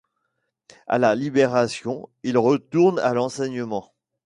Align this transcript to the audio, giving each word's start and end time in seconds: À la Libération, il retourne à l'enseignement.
À 0.87 0.97
la 0.97 1.13
Libération, 1.13 2.09
il 2.23 2.35
retourne 2.39 2.97
à 2.97 3.13
l'enseignement. 3.13 3.91